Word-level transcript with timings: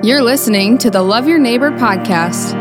You're 0.00 0.22
listening 0.22 0.78
to 0.78 0.90
the 0.90 1.02
Love 1.02 1.26
Your 1.26 1.38
Neighbor 1.38 1.72
podcast. 1.72 2.54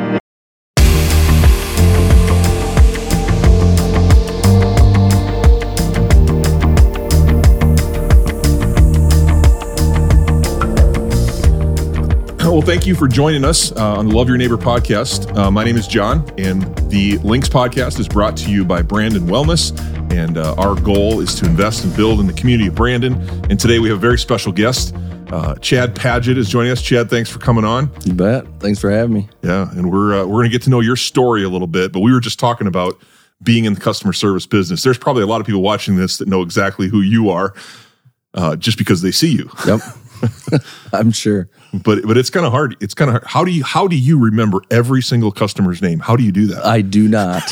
Well, 12.57 12.65
thank 12.65 12.87
you 12.87 12.95
for 12.95 13.07
joining 13.07 13.45
us 13.45 13.71
uh, 13.73 13.97
on 13.97 14.07
the 14.07 14.15
Love 14.15 14.27
Your 14.27 14.35
Neighbor 14.35 14.57
podcast. 14.57 15.37
Uh, 15.37 15.51
my 15.51 15.63
name 15.63 15.77
is 15.77 15.85
John, 15.85 16.27
and 16.39 16.63
the 16.89 17.19
Links 17.19 17.47
podcast 17.47 17.99
is 17.99 18.07
brought 18.07 18.35
to 18.37 18.49
you 18.49 18.65
by 18.65 18.81
Brandon 18.81 19.27
Wellness. 19.27 19.79
And 20.11 20.39
uh, 20.39 20.55
our 20.55 20.73
goal 20.73 21.19
is 21.19 21.35
to 21.35 21.45
invest 21.45 21.83
and 21.83 21.95
build 21.95 22.19
in 22.19 22.25
the 22.25 22.33
community 22.33 22.69
of 22.69 22.73
Brandon. 22.73 23.13
And 23.51 23.59
today 23.59 23.77
we 23.77 23.89
have 23.89 23.99
a 23.99 24.01
very 24.01 24.17
special 24.17 24.51
guest. 24.51 24.95
Uh, 25.29 25.53
Chad 25.57 25.93
Padgett 25.93 26.35
is 26.35 26.49
joining 26.49 26.71
us. 26.71 26.81
Chad, 26.81 27.11
thanks 27.11 27.29
for 27.29 27.37
coming 27.37 27.63
on. 27.63 27.91
You 28.05 28.13
bet. 28.13 28.47
Thanks 28.59 28.79
for 28.79 28.89
having 28.89 29.13
me. 29.13 29.29
Yeah, 29.43 29.69
and 29.73 29.91
we're 29.91 30.19
uh, 30.19 30.25
we're 30.25 30.37
going 30.37 30.49
to 30.49 30.51
get 30.51 30.63
to 30.63 30.71
know 30.71 30.79
your 30.79 30.95
story 30.95 31.43
a 31.43 31.49
little 31.49 31.67
bit. 31.67 31.93
But 31.93 31.99
we 31.99 32.11
were 32.11 32.19
just 32.19 32.39
talking 32.39 32.65
about 32.65 32.99
being 33.43 33.65
in 33.65 33.75
the 33.75 33.79
customer 33.79 34.13
service 34.13 34.47
business. 34.47 34.81
There's 34.81 34.97
probably 34.97 35.21
a 35.21 35.27
lot 35.27 35.41
of 35.41 35.45
people 35.45 35.61
watching 35.61 35.97
this 35.97 36.17
that 36.17 36.27
know 36.27 36.41
exactly 36.41 36.87
who 36.87 37.01
you 37.01 37.29
are, 37.29 37.53
uh, 38.33 38.55
just 38.55 38.79
because 38.79 39.03
they 39.03 39.11
see 39.11 39.31
you. 39.31 39.47
Yep. 39.67 39.79
I'm 40.93 41.11
sure. 41.11 41.49
But 41.73 42.03
but 42.03 42.17
it's 42.17 42.29
kind 42.29 42.45
of 42.45 42.51
hard. 42.51 42.75
It's 42.79 42.93
kind 42.93 43.09
of 43.09 43.13
hard. 43.15 43.25
How 43.25 43.43
do 43.43 43.51
you 43.51 43.63
how 43.63 43.87
do 43.87 43.97
you 43.97 44.19
remember 44.19 44.61
every 44.71 45.01
single 45.01 45.31
customer's 45.31 45.81
name? 45.81 45.99
How 45.99 46.15
do 46.15 46.23
you 46.23 46.31
do 46.31 46.47
that? 46.47 46.65
I 46.65 46.81
do 46.81 47.07
not. 47.07 47.43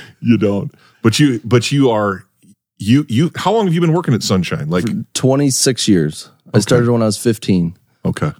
you 0.20 0.36
don't. 0.38 0.72
But 1.02 1.18
you 1.18 1.40
but 1.44 1.70
you 1.72 1.90
are 1.90 2.24
you 2.78 3.06
you. 3.08 3.30
How 3.36 3.52
long 3.52 3.66
have 3.66 3.74
you 3.74 3.80
been 3.80 3.92
working 3.92 4.14
at 4.14 4.22
Sunshine? 4.22 4.68
Like 4.68 4.84
26 5.14 5.88
years. 5.88 6.30
I 6.52 6.58
started 6.58 6.90
when 6.90 7.02
I 7.02 7.06
was 7.06 7.16
15. 7.18 7.76
okay, 8.04 8.32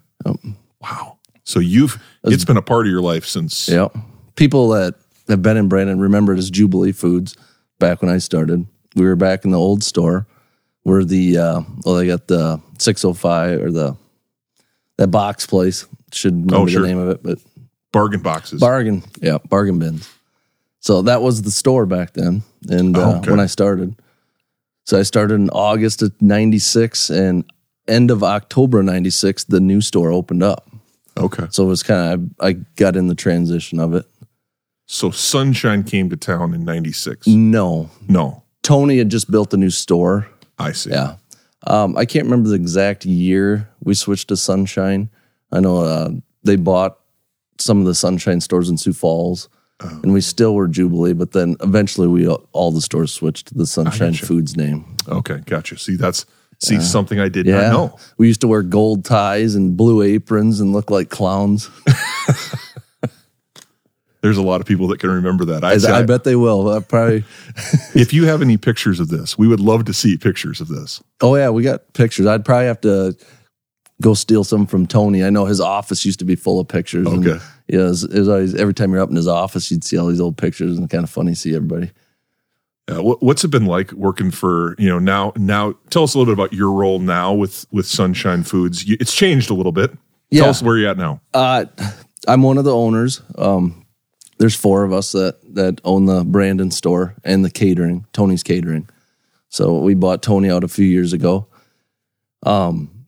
wow. 0.81 1.19
So 1.45 1.61
you've 1.61 2.03
it's 2.25 2.45
been 2.45 2.57
a 2.57 2.63
part 2.63 2.87
of 2.87 2.93
your 2.93 3.03
life 3.03 3.25
since. 3.25 3.69
Yep. 3.69 3.97
People 4.37 4.69
that 4.71 4.95
have 5.29 5.43
been 5.43 5.57
in 5.57 5.69
Brandon 5.69 6.01
remember 6.01 6.33
it 6.33 6.39
as 6.39 6.51
Jubilee 6.51 6.93
Foods 6.93 7.37
back 7.79 8.03
when 8.03 8.11
I 8.11 8.19
started. 8.19 8.67
We 8.97 9.05
were 9.05 9.17
back 9.17 9.45
in 9.45 9.51
the 9.53 9.59
old 9.59 9.85
store 9.85 10.27
where 10.83 11.05
the, 11.05 11.39
uh, 11.39 11.61
well, 11.85 11.95
they 11.97 12.07
got 12.07 12.27
the 12.27 12.61
605 12.79 13.63
or 13.63 13.71
the, 13.71 13.97
that 14.99 15.09
box 15.09 15.47
place. 15.47 15.87
Should 16.13 16.33
remember 16.35 16.57
Oh, 16.57 16.67
sure. 16.67 16.83
the 16.83 16.89
name 16.89 16.99
of 16.99 17.09
it, 17.11 17.23
but 17.23 17.39
bargain 17.93 18.21
boxes. 18.21 18.61
bargain. 18.61 19.03
Yeah, 19.21 19.39
bargain 19.49 19.79
bins. 19.79 20.09
So 20.81 21.03
that 21.03 21.23
was 21.23 21.43
the 21.43 21.51
store 21.51 21.87
back 21.87 22.15
then, 22.15 22.43
and 22.69 22.97
uh, 22.97 23.01
Oh, 23.13 23.19
okay. 23.19 23.31
when 23.31 23.39
I 23.41 23.47
started. 23.47 23.95
So 24.87 24.99
I 24.99 25.03
started 25.03 25.35
in 25.35 25.51
August 25.51 26.03
of 26.03 26.13
'96, 26.21 27.11
and 27.11 27.45
end 27.87 28.11
of 28.11 28.25
October 28.25 28.83
'96, 28.83 29.45
the 29.45 29.61
new 29.61 29.81
store 29.81 30.11
opened 30.11 30.43
up. 30.43 30.69
okay. 31.17 31.47
So 31.51 31.63
it 31.65 31.69
was 31.69 31.83
kind 31.85 32.13
of 32.15 32.31
I, 32.41 32.49
I 32.49 32.53
got 32.77 32.97
in 32.97 33.07
the 33.07 33.15
transition 33.15 33.79
of 33.79 33.95
it. 33.95 34.07
So 34.87 35.11
Sunshine 35.13 35.85
came 35.85 36.11
to 36.11 36.17
town 36.17 36.55
in 36.55 36.65
'96. 36.65 37.27
No, 37.29 37.89
No, 38.09 38.43
Tony 38.63 38.99
had 38.99 39.11
just 39.11 39.31
built 39.31 39.55
a 39.55 39.57
new 39.57 39.71
store. 39.71 40.27
I 40.61 40.73
see. 40.73 40.91
Yeah, 40.91 41.17
um, 41.67 41.97
I 41.97 42.05
can't 42.05 42.25
remember 42.25 42.49
the 42.49 42.55
exact 42.57 43.05
year 43.05 43.69
we 43.83 43.95
switched 43.95 44.29
to 44.29 44.37
Sunshine. 44.37 45.11
I 45.53 45.61
know 45.61 45.79
uh, 45.79 46.11
they 46.45 46.57
bought 46.57 46.99
some 47.59 47.81
of 47.81 47.87
the 47.87 47.95
Sunshine 47.95 48.41
stores 48.41 48.69
in 48.69 48.79
Sioux 48.79 48.93
Falls. 48.93 49.49
Oh. 49.83 50.01
And 50.03 50.13
we 50.13 50.21
still 50.21 50.55
were 50.55 50.69
Jubilee, 50.69 51.15
but 51.15 51.33
then 51.33 51.57
eventually 51.63 52.07
we 52.07 52.29
all 52.29 52.71
the 52.71 52.83
stores 52.83 53.13
switched 53.13 53.47
to 53.49 53.55
the 53.55 53.67
Sunshine 53.67 54.13
gotcha. 54.13 54.27
Foods 54.27 54.55
name. 54.57 54.97
Okay, 55.09 55.41
gotcha. 55.47 55.79
See, 55.79 55.97
that's 55.97 56.27
see 56.59 56.79
something 56.81 57.19
I 57.19 57.31
did 57.31 57.47
Yeah, 57.47 57.63
not 57.63 57.73
know. 57.73 57.99
we 58.19 58.27
used 58.29 58.43
to 58.43 58.49
wear 58.49 58.63
gold 58.63 59.07
ties 59.07 59.55
and 59.55 59.77
blue 59.79 60.03
aprons 60.03 60.61
and 60.61 60.73
look 60.73 60.91
like 60.91 61.09
clowns. 61.09 61.71
There's 64.23 64.37
a 64.37 64.43
lot 64.43 64.61
of 64.61 64.67
people 64.67 64.87
that 64.89 65.01
can 65.01 65.11
remember 65.11 65.47
that. 65.47 65.65
I, 65.65 65.73
I, 65.93 66.01
I 66.01 66.03
bet 66.03 66.25
they 66.25 66.37
will. 66.37 66.69
I 66.71 66.81
probably. 66.81 67.25
if 67.95 68.13
you 68.13 68.27
have 68.27 68.43
any 68.43 68.57
pictures 68.59 69.01
of 69.01 69.09
this, 69.09 69.39
we 69.39 69.49
would 69.49 69.61
love 69.61 69.87
to 69.87 69.95
see 69.95 70.17
pictures 70.19 70.61
of 70.61 70.69
this. 70.69 71.03
Oh 71.23 71.35
yeah, 71.37 71.49
we 71.51 71.63
got 71.63 71.93
pictures. 71.95 72.27
I'd 72.27 72.45
probably 72.45 72.67
have 72.67 72.81
to 72.83 73.17
go 74.03 74.15
steal 74.15 74.45
some 74.45 74.67
from 74.67 74.87
Tony. 74.87 75.25
I 75.25 75.31
know 75.31 75.47
his 75.47 75.61
office 75.61 76.05
used 76.05 76.19
to 76.21 76.25
be 76.25 76.35
full 76.37 76.61
of 76.61 76.69
pictures. 76.69 77.07
and, 77.07 77.27
Okay. 77.27 77.45
yeah, 77.69 77.81
it 77.81 77.83
was, 77.85 78.05
it 78.05 78.19
was 78.19 78.29
always 78.29 78.55
every 78.55 78.75
time 78.75 78.93
you're 78.93 79.01
up 79.03 79.11
in 79.11 79.17
his 79.17 79.29
office, 79.29 79.71
you'd 79.71 79.85
see 79.85 79.97
all 79.99 80.07
these 80.07 80.21
old 80.21 80.37
pictures 80.37 80.77
and 80.79 80.89
kind 80.91 81.05
of 81.05 81.11
funny 81.11 81.33
to 81.33 81.37
see 81.37 81.55
everybody. 81.55 81.91
Uh, 82.91 83.03
what, 83.03 83.23
what's 83.23 83.45
it 83.45 83.49
been 83.49 83.67
like 83.67 83.93
working 83.93 84.31
for 84.31 84.75
you 84.79 84.89
know 84.89 84.99
now? 84.99 85.33
Now, 85.37 85.75
tell 85.91 86.03
us 86.03 86.15
a 86.15 86.19
little 86.19 86.35
bit 86.35 86.39
about 86.43 86.53
your 86.53 86.73
role 86.73 86.99
now 86.99 87.33
with 87.33 87.67
with 87.71 87.87
Sunshine 87.87 88.43
Foods. 88.43 88.85
You, 88.87 88.97
it's 89.01 89.15
changed 89.15 89.49
a 89.51 89.55
little 89.55 89.73
bit. 89.73 89.93
Yeah. 90.31 90.43
Tell 90.43 90.51
us 90.51 90.63
where 90.63 90.77
you're 90.77 90.91
at 90.91 90.99
now. 90.99 91.21
Uh, 91.35 91.67
I'm 92.27 92.43
one 92.43 92.59
of 92.59 92.65
the 92.65 92.75
owners. 92.75 93.23
Um, 93.37 93.85
there's 94.41 94.57
four 94.57 94.85
of 94.85 94.93
us 94.93 95.13
that 95.13 95.37
that 95.55 95.83
own 95.85 96.07
the 96.07 96.25
Brandon 96.25 96.71
store 96.71 97.15
and 97.23 97.45
the 97.45 97.51
catering, 97.51 98.07
Tony's 98.15 98.43
Catering. 98.43 98.89
So 99.51 99.81
we 99.81 99.95
bought 99.95 100.23
Tony 100.23 100.51
out 100.51 100.65
a 100.65 100.69
few 100.69 100.87
years 100.87 101.13
ago. 101.13 101.47
Um, 102.43 103.07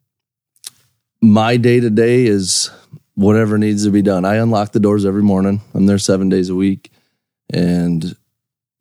my 1.22 1.56
day 1.56 1.80
to 1.80 1.88
day 1.88 2.26
is 2.26 2.70
whatever 3.14 3.56
needs 3.56 3.84
to 3.84 3.90
be 3.90 4.02
done. 4.02 4.26
I 4.26 4.36
unlock 4.36 4.72
the 4.72 4.80
doors 4.80 5.06
every 5.06 5.22
morning. 5.22 5.62
I'm 5.72 5.86
there 5.86 5.98
seven 5.98 6.28
days 6.28 6.50
a 6.50 6.54
week, 6.54 6.92
and 7.50 8.14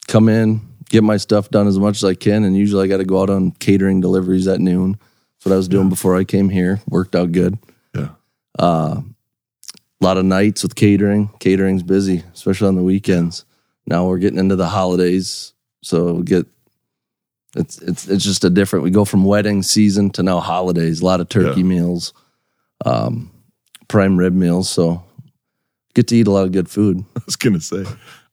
come 0.10 0.28
in, 0.28 0.60
get 0.90 1.06
my 1.06 1.16
stuff 1.16 1.50
done 1.52 1.68
as 1.68 1.80
much 1.80 1.98
as 1.98 2.04
I 2.04 2.16
can. 2.16 2.44
And 2.44 2.58
usually 2.58 2.84
I 2.84 2.88
got 2.88 2.98
to 2.98 3.06
go 3.06 3.22
out 3.22 3.30
on 3.30 3.52
catering 3.52 4.02
deliveries 4.02 4.50
at 4.50 4.60
noon. 4.60 4.98
That's 5.00 5.46
what 5.46 5.54
I 5.54 5.58
was 5.58 5.70
doing 5.70 5.88
before 5.88 6.18
I 6.18 6.26
came 6.26 6.50
here. 6.50 6.82
Worked 6.90 7.16
out 7.16 7.32
good. 7.32 7.58
Yeah. 7.96 8.10
Uh, 8.60 9.04
a 10.02 10.06
lot 10.06 10.18
of 10.18 10.26
nights 10.26 10.64
with 10.64 10.76
catering. 10.76 11.30
Catering's 11.40 11.84
busy, 11.84 12.24
especially 12.34 12.68
on 12.68 12.76
the 12.76 12.84
weekends. 12.84 13.46
Now 13.86 14.06
we're 14.08 14.18
getting 14.18 14.40
into 14.40 14.56
the 14.56 14.68
holidays, 14.68 15.54
so 15.84 16.14
we 16.14 16.24
get 16.24 16.46
it's 17.56 17.80
it's 17.82 18.08
it's 18.08 18.24
just 18.24 18.44
a 18.44 18.50
different. 18.50 18.84
We 18.84 18.92
go 18.92 19.06
from 19.06 19.26
wedding 19.26 19.62
season 19.64 20.10
to 20.12 20.24
now 20.24 20.40
holidays. 20.40 21.02
A 21.02 21.06
lot 21.06 21.20
of 21.22 21.30
turkey 21.30 21.60
Yeah. 21.62 21.66
meals, 21.68 22.14
um, 22.86 23.32
prime 23.88 24.18
rib 24.18 24.34
meals. 24.34 24.70
So 24.70 25.04
get 25.94 26.08
to 26.08 26.16
eat 26.16 26.28
a 26.28 26.32
lot 26.32 26.46
of 26.46 26.52
good 26.52 26.70
food. 26.70 27.04
I 27.18 27.22
was 27.26 27.36
gonna 27.36 27.60
say, 27.60 27.84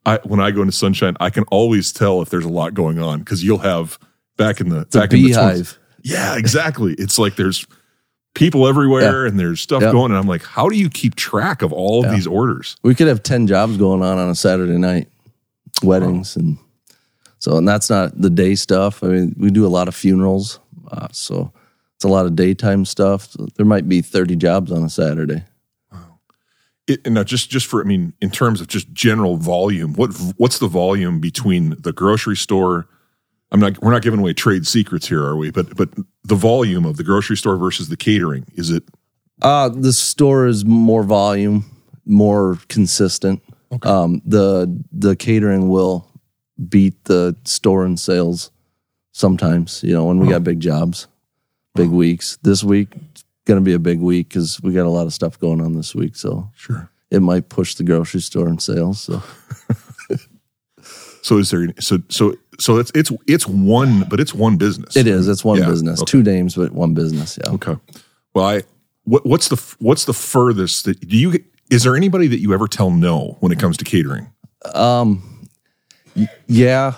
I 0.07 0.19
when 0.25 0.41
I 0.41 0.51
go 0.53 0.61
into 0.63 0.73
Sunshine, 0.73 1.17
I 1.21 1.31
can 1.31 1.45
always 1.51 1.93
tell 1.93 2.23
if 2.23 2.31
there's 2.31 2.45
a 2.45 2.49
lot 2.51 2.75
going 2.75 2.99
on 2.99 3.19
because 3.21 3.43
you'll 3.43 3.59
have 3.59 3.99
back 4.37 4.61
in 4.61 4.69
the 4.69 4.87
back 4.87 5.13
in 5.13 5.23
the 5.23 5.29
20s 5.31 5.35
beehive. 5.35 5.79
Yeah, 6.03 6.37
exactly. 6.37 6.95
It's 6.95 7.19
like 7.19 7.35
there's 7.37 7.67
people 8.35 8.67
everywhere 8.69 9.27
and 9.27 9.39
there's 9.39 9.61
stuff 9.61 9.83
Yeah. 9.83 9.93
going. 9.93 10.13
And 10.13 10.19
I'm 10.19 10.27
like, 10.29 10.45
how 10.45 10.69
do 10.69 10.77
you 10.77 10.89
keep 10.89 11.15
track 11.17 11.63
of 11.63 11.73
all 11.73 12.05
of 12.05 12.11
these 12.11 12.27
orders? 12.27 12.77
We 12.83 12.95
could 12.95 13.09
have 13.09 13.23
ten 13.23 13.47
jobs 13.47 13.77
going 13.77 14.03
on 14.03 14.19
on 14.19 14.29
a 14.31 14.35
Saturday 14.35 14.79
night, 14.79 15.09
weddings 15.83 16.37
and 16.37 16.59
so, 17.41 17.57
and 17.57 17.69
that's 17.69 17.89
not 17.89 18.21
the 18.21 18.31
day 18.31 18.55
stuff. 18.57 19.03
I 19.05 19.09
mean, 19.09 19.35
we 19.39 19.51
do 19.51 19.65
a 19.65 19.69
lot 19.69 19.87
of 19.87 19.95
funerals, 19.95 20.59
uh, 20.91 21.07
so 21.13 21.53
it's 21.95 22.05
a 22.05 22.09
lot 22.09 22.27
of 22.27 22.35
daytime 22.35 22.85
stuff. 22.85 23.31
So 23.31 23.47
there 23.57 23.67
might 23.67 23.89
be 23.89 24.03
thirty 24.03 24.35
jobs 24.35 24.73
on 24.73 24.83
a 24.83 24.91
Saturday. 24.91 25.45
It, 26.89 27.01
and 27.05 27.15
now, 27.15 27.23
just 27.23 27.49
just 27.51 27.67
for 27.67 27.81
I 27.81 27.85
mean, 27.85 28.13
in 28.21 28.31
terms 28.31 28.61
of 28.61 28.67
just 28.67 28.93
general 28.93 29.37
volume, 29.37 29.93
what 29.93 30.11
what's 30.37 30.59
the 30.59 30.67
volume 30.69 31.21
between 31.21 31.77
the 31.79 31.93
grocery 31.93 32.37
store? 32.37 32.89
I'm 33.51 33.61
not. 33.61 33.81
We're 33.83 33.93
not 33.93 34.03
giving 34.03 34.21
away 34.21 34.35
trade 34.35 34.67
secrets 34.67 35.09
here, 35.09 35.23
are 35.25 35.37
we? 35.37 35.51
But 35.51 35.75
but 35.77 35.89
the 36.25 36.35
volume 36.35 36.85
of 36.85 36.97
the 36.97 37.05
grocery 37.05 37.37
store 37.37 37.57
versus 37.57 37.89
the 37.89 37.97
catering 37.97 38.45
is 38.55 38.71
it? 38.71 38.83
Uh, 39.41 39.69
the 39.69 39.93
store 39.93 40.47
is 40.47 40.65
more 40.65 41.03
volume, 41.03 41.65
more 42.05 42.59
consistent. 42.69 43.43
Um, 43.83 44.21
the 44.25 44.83
the 44.93 45.17
catering 45.17 45.69
will 45.69 46.07
beat 46.69 47.05
the 47.05 47.37
store 47.45 47.87
in 47.87 47.97
sales 47.97 48.51
sometimes. 49.13 49.83
You 49.83 49.95
know, 49.95 50.05
when 50.05 50.19
we 50.19 50.29
got 50.29 50.45
big 50.45 50.61
jobs, 50.61 51.07
big 51.75 51.89
weeks. 51.91 52.39
This 52.43 52.63
week 52.65 52.89
going 53.47 53.59
to 53.59 53.65
be 53.65 53.73
a 53.73 53.79
big 53.79 53.99
week 54.01 54.29
because 54.29 54.61
we 54.63 54.75
got 54.75 54.85
a 54.85 54.91
lot 54.91 55.07
of 55.07 55.15
stuff 55.15 55.39
going 55.39 55.63
on 55.63 55.73
this 55.73 55.95
week. 55.95 56.15
So 56.17 56.51
Sure. 56.55 56.91
it 57.11 57.21
might 57.23 57.49
push 57.49 57.77
the 57.77 57.83
grocery 57.83 58.21
store 58.21 58.47
in 58.47 58.59
sales. 58.59 59.01
So 59.01 59.23
So 61.23 61.39
is 61.39 61.51
there? 61.51 61.69
So 61.81 61.99
so 62.09 62.35
so 62.61 62.77
it's 62.79 62.91
it's 62.95 63.11
it's 63.27 63.47
one, 63.47 64.05
but 64.09 64.21
it's 64.21 64.35
one 64.35 64.57
business. 64.57 64.97
it 64.97 65.07
is. 65.07 65.29
It's 65.29 65.45
one 65.45 65.59
Yeah, 65.59 65.67
business, 65.67 66.01
okay. 66.03 66.11
two 66.11 66.23
names, 66.23 66.55
but 66.57 66.73
one 66.73 66.95
business. 66.95 67.39
Yeah. 67.43 67.53
Okay. 67.55 67.77
Well, 68.35 68.45
I 68.47 68.63
what 69.05 69.25
what's 69.25 69.49
the 69.49 69.57
what's 69.79 70.05
the 70.05 70.13
furthest 70.13 70.85
that 70.85 71.01
do 71.09 71.17
you 71.17 71.45
is 71.71 71.83
there 71.85 71.97
anybody 71.97 72.27
that 72.29 72.41
you 72.41 72.53
ever 72.55 72.67
tell 72.67 72.91
no 72.91 73.37
when 73.41 73.53
it 73.53 73.59
comes 73.59 73.77
to 73.79 73.85
catering? 73.85 74.31
Um, 74.75 75.23
yeah, 76.47 76.95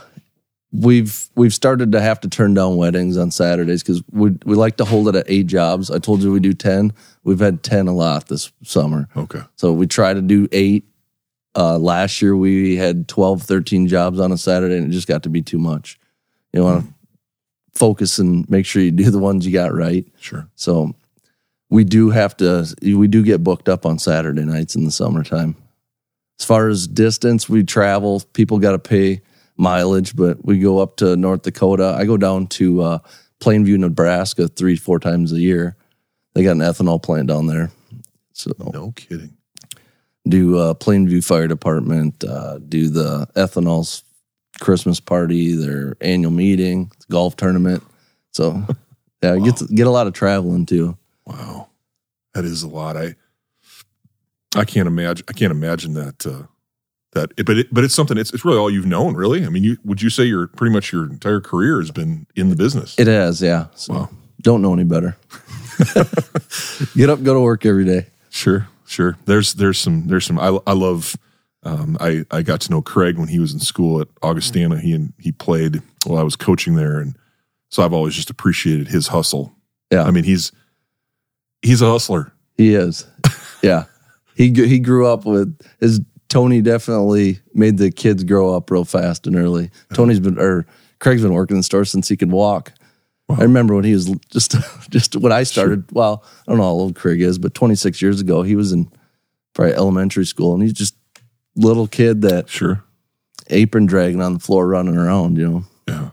we've 0.73 1.29
we've 1.37 1.53
started 1.55 1.93
to 1.93 2.01
have 2.01 2.21
to 2.21 2.29
turn 2.29 2.55
down 2.55 2.77
weddings 2.77 3.17
on 3.17 3.31
Saturdays 3.31 3.83
because 3.83 4.03
we 4.13 4.31
we 4.45 4.55
like 4.55 4.77
to 4.79 4.85
hold 4.85 5.09
it 5.09 5.15
at 5.17 5.27
eight 5.29 5.47
jobs. 5.47 5.91
I 5.91 5.99
told 5.99 6.23
you 6.23 6.33
we 6.33 6.41
do 6.41 6.53
ten. 6.55 6.93
We've 7.25 7.39
had 7.41 7.63
ten 7.63 7.87
a 7.87 7.93
lot 7.95 8.29
this 8.29 8.51
summer, 8.63 9.09
Okay. 9.17 9.43
so 9.57 9.73
we 9.73 9.87
try 9.87 10.15
to 10.15 10.23
do 10.23 10.49
eight. 10.53 10.85
Uh, 11.57 11.79
last 11.79 12.23
year 12.23 12.37
we 12.37 12.77
had 12.77 13.09
12, 13.09 13.43
13 13.43 13.89
jobs 13.89 14.21
on 14.21 14.33
a 14.33 14.39
Saturday, 14.39 14.77
and 14.77 14.87
it 14.87 14.91
just 14.91 15.09
got 15.09 15.25
to 15.25 15.29
be 15.29 15.43
too 15.43 15.59
much. 15.59 15.99
You 16.53 16.63
want 16.63 16.85
to 16.85 16.95
focus 17.75 18.19
and 18.19 18.49
make 18.49 18.67
sure 18.67 18.83
you 18.83 18.91
do 18.91 19.11
the 19.11 19.19
ones 19.19 19.47
you 19.47 19.53
got 19.53 19.75
right. 19.75 20.07
Sure. 20.19 20.49
So 20.55 20.95
we 21.69 21.85
do 21.85 22.11
have 22.11 22.37
to 22.39 22.67
we 22.83 23.09
do 23.09 23.23
get 23.23 23.45
booked 23.45 23.69
up 23.69 23.87
on 23.87 23.99
Saturday 23.99 24.45
nights 24.45 24.75
in 24.75 24.85
the 24.85 24.91
summertime. 24.91 25.57
As 26.39 26.45
far 26.45 26.69
as 26.69 26.87
distance, 26.87 27.49
we 27.49 27.65
travel. 27.65 28.21
People 28.33 28.59
got 28.59 28.73
to 28.73 28.79
pay 28.79 29.23
mileage, 29.57 30.17
but 30.17 30.45
we 30.45 30.59
go 30.59 30.79
up 30.79 30.97
to 30.97 31.17
North 31.17 31.43
Dakota. 31.43 31.95
I 31.97 32.05
go 32.07 32.17
down 32.17 32.47
to 32.49 32.83
uh, 32.83 32.99
Plainview, 33.41 33.79
Nebraska, 33.79 34.49
three 34.49 34.77
four 34.77 34.99
times 34.99 35.33
a 35.33 35.41
year. 35.41 35.77
They 36.35 36.43
got 36.43 36.53
an 36.53 36.59
ethanol 36.59 37.03
plant 37.03 37.29
down 37.29 37.47
there, 37.47 37.71
so 38.33 38.53
No 38.73 38.93
kidding. 38.93 39.37
Do 40.29 40.59
uh, 40.59 40.75
Plainview 40.75 41.25
Fire 41.25 41.49
Department, 41.49 42.23
uh, 42.25 42.59
do 42.59 42.89
the 42.89 43.27
ethanol's 43.37 44.05
Christmas 44.61 45.01
party, 45.01 45.55
their 45.55 45.97
annual 46.01 46.31
meeting, 46.33 46.93
golf 47.11 47.37
tournament. 47.37 47.83
So 48.33 48.63
yeah, 49.23 49.39
get 49.39 49.57
to, 49.57 49.67
get 49.67 49.87
a 49.87 49.91
lot 49.91 50.07
of 50.07 50.13
traveling 50.13 50.67
too. 50.67 50.97
Wow, 51.27 51.69
that 52.35 52.45
is 52.45 52.63
a 52.63 52.69
lot. 52.69 52.97
I 52.97 53.15
I 54.57 54.65
can't 54.65 54.87
imagine. 54.89 55.25
I 55.29 55.33
can't 55.33 55.53
imagine 55.53 55.95
that. 55.95 56.27
Uh, 56.27 56.47
that, 57.13 57.35
but 57.45 57.59
it, 57.59 57.75
but 57.75 57.83
it's 57.83 57.95
something. 57.95 58.17
It's 58.19 58.33
it's 58.33 58.45
really 58.45 58.59
all 58.59 58.71
you've 58.71 58.87
known, 58.87 59.15
really. 59.15 59.45
I 59.45 59.49
mean, 59.49 59.65
you 59.65 59.77
would 59.85 60.01
you 60.03 60.11
say 60.11 60.25
your 60.25 60.47
pretty 60.47 60.73
much 60.73 60.93
your 60.93 61.05
entire 61.05 61.41
career 61.41 61.81
has 61.81 61.91
been 61.91 62.27
in 62.37 62.51
the 62.51 62.57
business? 62.57 62.97
It 62.99 63.09
has, 63.09 63.43
yeah. 63.43 63.67
So 63.75 63.93
Wow. 63.95 64.09
don't 64.43 64.63
know 64.63 64.73
any 64.73 64.85
better. 64.85 65.17
get 66.95 67.11
up, 67.11 67.23
go 67.23 67.35
to 67.35 67.41
work 67.41 67.65
every 67.67 67.85
day. 67.85 68.07
Sure, 68.29 68.69
sure. 68.91 69.17
There's 69.25 69.55
there's 69.55 69.79
some 69.79 70.07
there's 70.09 70.27
some. 70.27 70.39
I 70.39 70.59
I 70.67 70.73
love. 70.73 71.17
Um, 71.63 71.99
I 72.01 72.25
I 72.31 72.43
got 72.43 72.61
to 72.63 72.71
know 72.71 72.81
Craig 72.81 73.19
when 73.19 73.29
he 73.29 73.39
was 73.39 73.53
in 73.53 73.61
school 73.61 74.01
at 74.01 74.09
Augustana. 74.23 74.79
He 74.81 74.93
and 74.95 75.13
he 75.19 75.31
played 75.31 75.83
while 76.07 76.19
I 76.19 76.23
was 76.23 76.37
coaching 76.37 76.75
there, 76.75 76.99
and 76.99 77.17
so 77.71 77.83
I've 77.83 77.93
always 77.93 78.15
just 78.15 78.31
appreciated 78.31 78.89
his 78.89 79.09
hustle. 79.09 79.55
Yeah. 79.91 80.05
I 80.05 80.11
mean 80.11 80.25
he's 80.25 80.53
he's 81.63 81.83
a 81.83 81.91
hustler. 81.91 82.33
He 82.57 82.75
is. 82.75 83.07
Yeah. 83.63 83.85
he 84.35 84.55
he 84.55 84.79
grew 84.79 85.07
up 85.07 85.27
with 85.27 85.55
his 85.81 86.01
Tony 86.31 86.63
definitely 86.63 87.41
made 87.53 87.77
the 87.77 87.91
kids 87.91 88.25
grow 88.25 88.55
up 88.57 88.71
real 88.71 88.87
fast 88.87 89.27
and 89.27 89.37
early. 89.37 89.71
Tony's 89.93 90.19
been 90.19 90.39
or 90.39 90.65
Craig's 90.99 91.21
been 91.21 91.35
working 91.35 91.57
in 91.57 91.61
the 91.61 91.65
store 91.65 91.85
since 91.85 92.09
he 92.09 92.17
could 92.17 92.33
walk. 92.33 92.73
I 93.39 93.43
remember 93.43 93.75
when 93.75 93.85
he 93.85 93.93
was 93.93 94.11
just 94.31 94.55
just 94.91 95.17
when 95.17 95.33
I 95.33 95.43
started. 95.45 95.85
Well, 95.93 96.25
I 96.47 96.51
don't 96.53 96.59
know 96.59 96.65
how 96.65 96.71
old 96.71 96.95
Craig 96.97 97.21
is, 97.21 97.39
but 97.39 97.55
26 97.55 98.01
years 98.03 98.21
ago, 98.21 98.43
he 98.43 98.57
was 98.57 98.73
in 98.73 98.91
probably 99.55 99.75
elementary 99.75 100.25
school, 100.27 100.55
and 100.55 100.63
he's 100.63 100.73
just 100.73 100.95
little 101.57 101.87
kid 101.87 102.23
that 102.23 102.49
Sure. 102.49 102.83
apron 103.49 103.87
dragging 103.87 104.21
on 104.23 104.35
the 104.35 104.39
floor, 104.41 104.67
running 104.69 104.97
around. 104.97 105.37
You 105.37 105.49
know, 105.51 105.65
Yeah. 105.89 106.11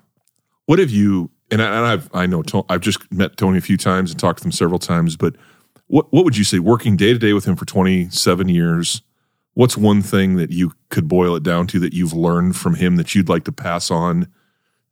What 0.65 0.79
have 0.79 0.89
you? 0.89 1.29
And, 1.49 1.61
I, 1.61 1.65
and 1.77 1.85
I've 1.85 2.09
I 2.13 2.25
know 2.25 2.43
I've 2.67 2.81
just 2.81 3.09
met 3.11 3.37
Tony 3.37 3.57
a 3.57 3.61
few 3.61 3.77
times 3.77 4.11
and 4.11 4.19
talked 4.19 4.39
to 4.41 4.45
him 4.47 4.51
several 4.51 4.79
times. 4.79 5.15
But 5.15 5.35
what 5.87 6.11
what 6.11 6.25
would 6.25 6.35
you 6.35 6.43
say? 6.43 6.59
Working 6.59 6.97
day 6.97 7.13
to 7.13 7.19
day 7.19 7.31
with 7.33 7.45
him 7.45 7.55
for 7.55 7.63
twenty 7.65 8.09
seven 8.09 8.49
years, 8.49 9.01
what's 9.53 9.77
one 9.77 10.01
thing 10.01 10.35
that 10.35 10.51
you 10.51 10.73
could 10.89 11.07
boil 11.07 11.35
it 11.37 11.43
down 11.43 11.67
to 11.67 11.79
that 11.79 11.93
you've 11.93 12.11
learned 12.13 12.57
from 12.57 12.75
him 12.75 12.97
that 12.97 13.15
you'd 13.15 13.29
like 13.29 13.45
to 13.45 13.51
pass 13.53 13.89
on 13.89 14.27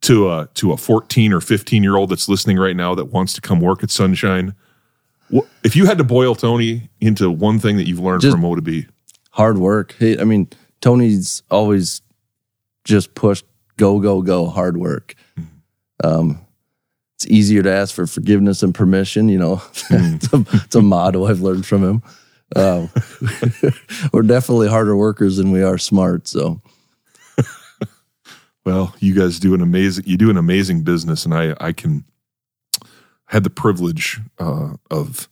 to 0.02 0.30
a 0.30 0.48
to 0.54 0.72
a 0.72 0.76
fourteen 0.76 1.32
or 1.32 1.40
fifteen 1.40 1.82
year 1.82 1.96
old 1.96 2.10
that's 2.10 2.28
listening 2.28 2.58
right 2.58 2.76
now 2.76 2.94
that 2.94 3.06
wants 3.06 3.32
to 3.34 3.40
come 3.40 3.60
work 3.60 3.82
at 3.82 3.90
Sunshine? 3.90 4.54
What, 5.28 5.46
if 5.64 5.74
you 5.74 5.86
had 5.86 5.98
to 5.98 6.04
boil 6.04 6.34
Tony 6.34 6.88
into 7.00 7.30
one 7.30 7.58
thing 7.58 7.76
that 7.78 7.88
you've 7.88 7.98
learned 8.00 8.22
Just- 8.22 8.32
from 8.32 8.42
what 8.42 8.50
would 8.50 8.58
it 8.58 8.64
be? 8.64 8.86
hard 9.30 9.58
work. 9.58 9.94
I 10.00 10.24
mean, 10.24 10.48
Tony's 10.80 11.42
always 11.50 12.00
just 12.84 13.14
pushed 13.14 13.44
go 13.76 14.00
go 14.00 14.22
go 14.22 14.46
hard 14.46 14.78
work. 14.78 15.14
Um, 16.02 16.40
it's 17.16 17.26
easier 17.26 17.62
to 17.62 17.70
ask 17.70 17.94
for 17.94 18.06
forgiveness 18.06 18.62
and 18.62 18.74
permission. 18.74 19.28
You 19.28 19.38
know, 19.38 19.62
it's, 19.90 20.32
a, 20.32 20.44
it's 20.52 20.74
a 20.74 20.80
motto 20.80 21.26
I've 21.26 21.40
learned 21.40 21.66
from 21.66 21.84
him. 21.84 22.02
Um, 22.54 22.88
we're 24.12 24.22
definitely 24.22 24.68
harder 24.68 24.96
workers 24.96 25.36
than 25.36 25.50
we 25.50 25.62
are 25.62 25.76
smart. 25.78 26.28
So 26.28 26.60
Well, 28.66 28.96
you 28.98 29.14
guys 29.14 29.38
do 29.38 29.54
an 29.54 29.60
amazing 29.60 30.04
you 30.08 30.16
do 30.16 30.28
an 30.28 30.36
amazing 30.36 30.82
business, 30.82 31.24
and 31.24 31.32
I 31.32 31.54
I 31.60 31.72
can 31.72 32.04
had 33.26 33.44
the 33.44 33.50
privilege 33.50 34.20
uh, 34.40 34.74
of 34.90 35.28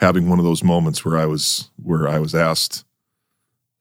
having 0.00 0.28
one 0.28 0.40
of 0.40 0.44
those 0.44 0.64
moments 0.64 1.04
where 1.04 1.16
I 1.16 1.26
was 1.26 1.70
where 1.80 2.08
I 2.08 2.18
was 2.18 2.34
asked 2.34 2.84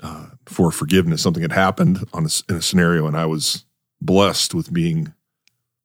uh, 0.04 0.28
for 0.46 0.72
forgiveness. 0.72 1.24
Something 1.24 1.42
had 1.42 1.52
happened 1.52 2.08
on 2.14 2.26
a, 2.26 2.30
in 2.48 2.58
a 2.58 2.62
scenario, 2.62 3.08
and 3.08 3.18
I 3.18 3.26
was 3.26 3.66
blessed 4.02 4.54
with 4.54 4.72
being 4.72 5.16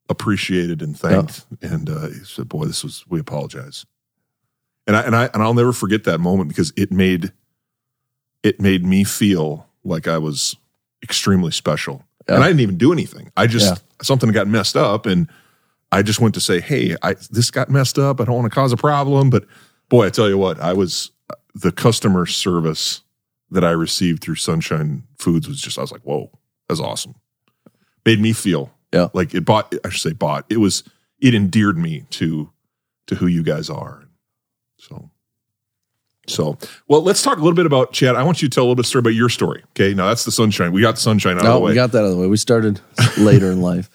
appreciated 0.07 0.83
and 0.83 0.97
thanked. 0.97 1.47
And 1.63 1.89
uh, 1.89 2.09
he 2.09 2.23
said, 2.23 2.47
"Boy, 2.47 2.65
this 2.65 2.83
was 2.83 3.03
we 3.09 3.19
apologize." 3.19 3.87
And 4.85 4.95
I 4.95 5.01
and 5.01 5.15
I 5.15 5.29
and 5.33 5.41
I'll 5.41 5.55
never 5.55 5.73
forget 5.73 6.03
that 6.03 6.19
moment 6.19 6.49
because 6.49 6.71
it 6.77 6.91
made 6.91 7.33
it 8.43 8.61
made 8.61 8.85
me 8.85 9.03
feel 9.03 9.67
like 9.83 10.07
I 10.07 10.19
was 10.19 10.55
extremely 11.01 11.51
special. 11.51 12.03
And 12.27 12.43
I 12.43 12.47
didn't 12.47 12.61
even 12.61 12.77
do 12.77 12.91
anything. 12.91 13.31
I 13.37 13.47
just 13.47 13.65
Yeah. 13.75 13.77
something 14.01 14.31
got 14.31 14.47
messed 14.47 14.75
up, 14.75 15.05
and 15.05 15.27
I 15.91 16.01
just 16.01 16.19
went 16.19 16.33
to 16.35 16.41
say, 16.41 16.59
"Hey, 16.59 16.95
I 17.03 17.15
this 17.29 17.51
got 17.51 17.69
messed 17.69 17.99
up. 17.99 18.19
I 18.19 18.25
don't 18.25 18.35
want 18.35 18.51
to 18.51 18.55
cause 18.55 18.71
a 18.73 18.77
problem." 18.77 19.29
But 19.29 19.45
boy, 19.89 20.07
I 20.07 20.09
tell 20.09 20.27
you 20.29 20.37
what, 20.37 20.59
I 20.59 20.73
was 20.73 21.11
the 21.53 21.71
customer 21.71 22.25
service 22.25 23.01
that 23.51 23.63
I 23.63 23.69
received 23.71 24.23
through 24.23 24.35
Sunshine 24.35 25.03
Foods 25.19 25.47
was 25.47 25.61
just 25.61 25.77
I 25.77 25.81
was 25.81 25.91
like, 25.91 26.01
"Whoa, 26.01 26.31
that's 26.67 26.81
awesome." 26.81 27.15
Made 28.05 28.19
me 28.19 28.33
feel 28.33 28.71
Yeah. 28.91 29.09
like 29.13 29.33
it 29.35 29.45
bought. 29.45 29.73
I 29.85 29.89
should 29.89 30.01
say 30.01 30.13
bought. 30.13 30.45
It 30.49 30.57
was 30.57 30.83
it 31.19 31.33
endeared 31.35 31.77
me 31.77 32.05
to 32.11 32.49
to 33.07 33.15
who 33.15 33.27
you 33.27 33.43
guys 33.43 33.69
are. 33.69 34.05
So. 34.79 35.11
So, 36.27 36.57
well, 36.87 37.01
let's 37.01 37.21
talk 37.21 37.37
a 37.37 37.41
little 37.41 37.55
bit 37.55 37.65
about 37.65 37.93
Chad. 37.93 38.15
I 38.15 38.23
want 38.23 38.41
you 38.41 38.49
to 38.49 38.53
tell 38.53 38.63
a 38.63 38.65
little 38.65 38.75
bit 38.75 38.85
story 38.85 39.01
about 39.01 39.13
your 39.13 39.29
story. 39.29 39.63
Okay, 39.71 39.93
now 39.93 40.07
that's 40.07 40.25
the 40.25 40.31
sunshine. 40.31 40.71
We 40.71 40.81
got 40.81 40.95
the 40.95 41.01
sunshine 41.01 41.37
out 41.37 41.45
of 41.45 41.53
the 41.53 41.59
way. 41.59 41.71
we 41.71 41.75
got 41.75 41.91
that 41.91 41.99
out 41.99 42.05
of 42.05 42.11
the 42.11 42.17
way. 42.17 42.27
We 42.27 42.37
started 42.37 42.81
later 43.17 43.51
in 43.51 43.61
life. 43.61 43.89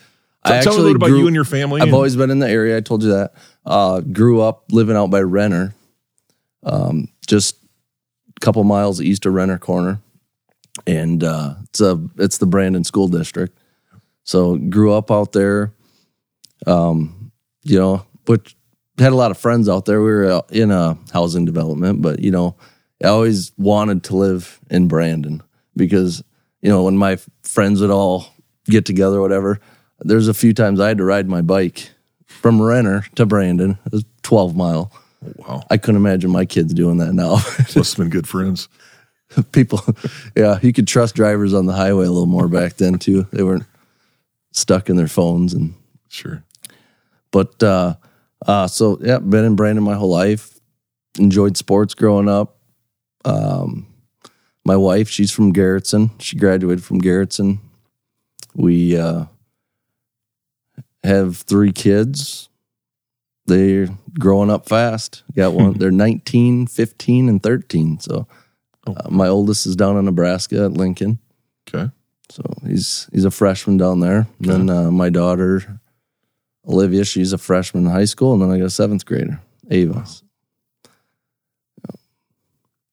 Tell, 0.47 0.63
tell 0.63 0.73
me 0.73 0.79
a 0.79 0.83
little 0.83 0.99
bit 0.99 1.09
about 1.09 1.19
you 1.19 1.27
and 1.27 1.35
your 1.35 1.45
family. 1.45 1.81
I've 1.81 1.89
and- 1.89 1.95
always 1.95 2.17
been 2.17 2.31
in 2.31 2.39
the 2.39 2.49
area. 2.49 2.77
I 2.77 2.81
told 2.81 3.03
you 3.03 3.11
that. 3.11 3.35
Uh, 3.67 4.01
grew 4.01 4.41
up 4.41 4.65
living 4.71 4.97
out 4.97 5.11
by 5.11 5.21
Renner, 5.21 5.75
um, 6.63 7.09
just 7.27 7.57
a 8.37 8.41
couple 8.41 8.65
miles 8.65 9.03
east 9.03 9.27
of 9.27 9.35
Renner 9.35 9.59
Corner, 9.59 10.01
and 10.87 11.23
uh, 11.23 11.55
it's 11.65 11.81
a 11.83 12.01
it's 12.17 12.39
the 12.39 12.47
Brandon 12.47 12.85
School 12.85 13.07
District. 13.09 13.57
So 14.25 14.57
grew 14.57 14.93
up 14.93 15.11
out 15.11 15.33
there. 15.33 15.75
Um, 16.67 17.33
you 17.65 17.79
know, 17.79 18.07
which 18.27 18.57
had 19.01 19.13
a 19.13 19.17
lot 19.17 19.31
of 19.31 19.39
friends 19.39 19.69
out 19.69 19.87
there. 19.87 20.01
We 20.01 20.11
were 20.11 20.43
in 20.51 20.71
a 20.71 20.97
housing 21.13 21.45
development, 21.45 22.03
but 22.03 22.21
you 22.21 22.31
know, 22.31 22.57
I 23.03 23.09
always 23.09 23.53
wanted 23.57 24.05
to 24.05 24.17
live 24.17 24.61
in 24.71 24.89
Brandon 24.89 25.43
because 25.77 26.23
you 26.63 26.69
know 26.69 26.85
when 26.85 26.97
my 26.97 27.19
friends 27.43 27.81
would 27.81 27.91
all 27.91 28.27
get 28.67 28.85
together, 28.85 29.19
or 29.19 29.23
whatever. 29.23 29.61
There's 30.01 30.29
a 30.29 30.35
few 30.35 30.55
times 30.55 30.81
I 30.81 30.89
had 30.89 30.99
to 30.99 31.05
ride 31.05 31.29
my 31.29 31.43
bike 31.43 31.91
from 32.25 32.63
Renner 32.63 33.05
to 33.17 33.27
Brandon. 33.27 33.79
It 33.85 33.93
was 33.93 34.05
12 34.23 34.57
mile. 34.57 34.91
wow, 35.37 35.63
I 35.69 35.77
couldn't 35.77 36.01
imagine 36.01 36.31
my 36.31 36.47
kids 36.47 36.73
doing 36.73 36.99
that 36.99 37.13
now. 37.13 37.33
must 37.77 37.77
have 37.77 37.97
been 37.97 38.09
good 38.09 38.29
friends. 38.29 38.69
People, 39.53 39.83
yeah, 40.35 40.59
you 40.63 40.73
could 40.73 40.89
trust 40.89 41.15
drivers 41.15 41.53
on 41.53 41.67
the 41.67 41.75
highway 41.75 42.07
a 42.07 42.11
little 42.11 42.27
more 42.27 42.49
back 42.49 42.77
then 42.77 42.99
too. 42.99 43.27
They 43.31 43.43
weren't 43.43 43.67
stuck 44.53 44.89
in 44.89 44.97
their 44.97 45.07
phones 45.07 45.53
and 45.53 45.75
Sure. 46.11 46.43
But 47.31 47.63
uh, 47.63 47.95
uh, 48.47 48.67
so 48.67 48.99
yeah, 49.01 49.19
been 49.19 49.45
in 49.45 49.57
Brandon 49.57 49.85
my 49.85 49.95
whole 49.95 50.11
life. 50.11 50.59
Enjoyed 51.19 51.57
sports 51.57 51.95
growing 51.95 52.29
up. 52.29 52.59
Um, 53.25 53.87
my 54.65 54.77
wife, 54.77 55.09
she's 55.09 55.31
from 55.31 55.53
Garretson. 55.53 56.11
She 56.21 56.37
graduated 56.37 56.85
from 56.85 57.01
Garretson. 57.01 57.59
We 58.55 58.97
uh, 58.97 59.27
have 61.03 61.39
three 61.39 61.73
kids. 61.73 62.49
They're 63.47 63.89
growing 64.19 64.51
up 64.51 64.69
fast. 64.69 65.23
Got 65.35 65.55
one. 65.55 65.73
They're 65.79 65.91
19, 65.91 66.67
15, 66.67 67.29
and 67.29 67.43
13. 67.43 68.01
So 68.01 68.29
uh, 68.87 69.09
my 69.11 69.29
oldest 69.29 69.67
is 69.67 69.77
down 69.77 69.97
in 69.97 70.05
Nebraska 70.05 70.65
at 70.65 70.73
Lincoln. 70.73 71.19
Okay. 71.69 71.91
So 72.31 72.45
he's 72.65 73.09
he's 73.13 73.25
a 73.25 73.31
freshman 73.31 73.77
down 73.77 74.01
there. 74.01 74.29
And 74.39 74.69
then 74.69 74.71
uh, 74.71 74.91
my 74.91 75.11
daughter 75.11 75.81
Olivia, 76.67 77.05
she's 77.05 77.33
a 77.33 77.39
freshman 77.39 77.87
in 77.87 77.91
high 77.91 78.05
school, 78.05 78.33
and 78.35 78.43
then 78.43 78.51
I 78.51 78.59
got 78.59 78.67
a 78.67 78.71
seventh 78.71 79.07
grader, 79.07 79.41
Ava. 79.71 80.05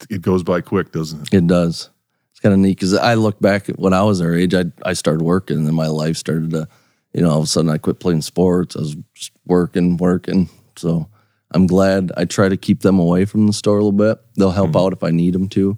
It 0.09 0.21
goes 0.21 0.43
by 0.43 0.62
quick, 0.62 0.91
doesn't 0.91 1.21
it? 1.21 1.38
It 1.38 1.47
does. 1.47 1.89
It's 2.31 2.39
kind 2.39 2.53
of 2.53 2.59
neat 2.59 2.77
because 2.77 2.93
I 2.93 3.15
look 3.15 3.39
back 3.39 3.67
at 3.67 3.79
when 3.79 3.93
I 3.93 4.03
was 4.03 4.19
her 4.19 4.36
age. 4.36 4.53
I 4.53 4.65
I 4.86 4.93
started 4.93 5.24
working, 5.24 5.57
and 5.57 5.67
then 5.67 5.74
my 5.74 5.88
life 5.88 6.17
started 6.17 6.51
to, 6.51 6.67
you 7.13 7.21
know, 7.21 7.31
all 7.31 7.39
of 7.39 7.43
a 7.43 7.47
sudden 7.47 7.69
I 7.69 7.77
quit 7.77 8.00
playing 8.00 8.21
sports. 8.21 8.75
I 8.75 8.79
was 8.79 8.95
just 9.13 9.31
working, 9.45 9.97
working. 9.97 10.50
So 10.75 11.09
I'm 11.51 11.65
glad 11.65 12.12
I 12.15 12.25
try 12.25 12.47
to 12.47 12.57
keep 12.57 12.81
them 12.81 13.00
away 13.00 13.25
from 13.25 13.47
the 13.47 13.53
store 13.53 13.79
a 13.79 13.83
little 13.83 13.91
bit. 13.91 14.19
They'll 14.36 14.51
help 14.51 14.75
out 14.75 14.93
if 14.93 15.03
I 15.03 15.12
need 15.12 15.33
them 15.33 15.50
to. 15.50 15.77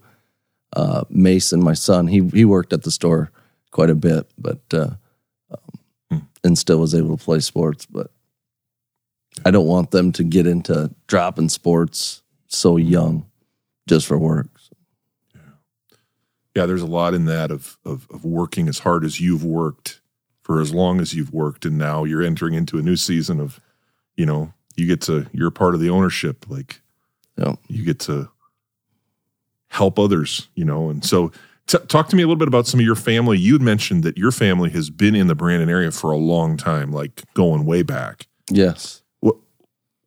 Uh, 0.76 1.04
Mason, 1.10 1.64
my 1.64 1.74
son, 1.74 2.08
he 2.08 2.28
he 2.34 2.46
worked 2.46 2.74
at 2.74 2.84
the 2.84 2.92
store 2.92 3.32
quite 3.72 3.90
a 3.90 3.96
bit, 3.96 4.30
but 4.38 4.62
uh, 4.74 4.92
and 6.44 6.58
still 6.58 6.80
was 6.80 6.96
able 6.96 7.18
to 7.18 7.24
play 7.24 7.40
sports. 7.40 7.86
But 7.86 8.12
I 9.46 9.52
don't 9.52 9.68
want 9.68 9.92
them 9.92 10.12
to 10.14 10.24
get 10.24 10.48
into 10.48 10.94
dropping 11.08 11.50
sports 11.50 12.22
so 12.48 12.78
young 12.78 13.26
just 13.88 14.06
for 14.08 14.18
work. 14.18 14.48
yeah, 15.36 15.42
yeah, 16.56 16.66
there's 16.66 16.82
a 16.82 16.88
lot 16.88 17.14
in 17.14 17.26
that 17.26 17.52
of, 17.52 17.78
of 17.86 18.08
of 18.12 18.26
working 18.26 18.68
as 18.68 18.80
hard 18.80 19.04
as 19.04 19.20
you've 19.20 19.44
worked 19.44 20.02
for 20.42 20.60
as 20.62 20.74
long 20.74 21.00
as 21.00 21.14
you've 21.14 21.34
worked, 21.34 21.66
and 21.66 21.78
now 21.78 22.04
you're 22.04 22.24
entering 22.24 22.56
into 22.56 22.78
a 22.80 22.82
new 22.82 22.96
season 22.96 23.40
of, 23.40 23.60
you 24.18 24.26
know, 24.26 24.52
you 24.76 24.88
get 24.88 25.02
to 25.02 25.28
you're 25.32 25.52
part 25.52 25.76
of 25.76 25.80
the 25.80 25.90
ownership, 25.90 26.50
like 26.50 26.82
Yeah. 27.38 27.56
you 27.68 27.86
get 27.86 28.00
to 28.02 28.30
help 29.68 30.00
others, 30.00 30.48
you 30.56 30.66
know, 30.66 30.90
and 30.90 31.06
so. 31.06 31.32
T- 31.70 31.78
talk 31.88 32.10
to 32.10 32.16
me 32.16 32.24
a 32.24 32.26
little 32.26 32.40
bit 32.40 32.48
about 32.48 32.66
some 32.66 32.80
of 32.80 32.86
your 32.86 32.96
family. 32.96 33.38
You 33.38 33.54
had 33.54 33.62
mentioned 33.62 34.04
that 34.04 34.18
your 34.18 34.32
family 34.32 34.72
has 34.72 34.90
been 34.90 35.14
in 35.14 35.28
the 35.28 35.36
Brandon 35.36 35.70
area 35.70 35.92
for 35.92 36.12
a 36.12 36.18
long 36.18 36.58
time, 36.58 36.92
like 36.92 37.24
going 37.36 37.64
way 37.64 37.84
back. 37.84 38.26
Yes. 38.50 39.04